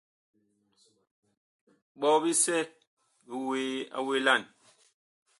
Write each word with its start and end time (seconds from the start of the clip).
Ɓɔ 1.99 2.09
bisɛ 2.23 2.57
bi 3.25 3.33
wuee 3.45 3.73
a 3.97 3.99
welan. 4.07 4.41